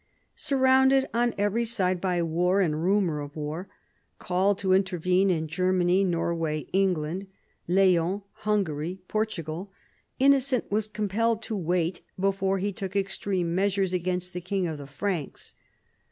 Surrounded 0.33 1.07
on 1.13 1.31
every 1.37 1.63
side 1.63 2.01
by 2.01 2.23
war 2.23 2.59
and 2.59 2.83
rumour 2.83 3.21
of 3.21 3.35
war, 3.35 3.67
called 4.17 4.57
to 4.57 4.71
inter 4.73 4.97
vene 4.97 5.29
in 5.29 5.47
Germany, 5.47 6.03
Norway, 6.03 6.61
England, 6.73 7.27
Leon, 7.67 8.23
Hungary, 8.37 9.03
Portugal, 9.07 9.71
Innocent 10.17 10.71
was 10.71 10.87
compelled 10.87 11.43
to 11.43 11.55
wait 11.55 12.01
before 12.19 12.57
he 12.57 12.73
took 12.73 12.95
extreme 12.95 13.53
measures 13.53 13.93
against 13.93 14.33
the 14.33 14.41
king 14.41 14.65
of 14.65 14.79
the 14.79 14.87
Franks. 14.87 15.53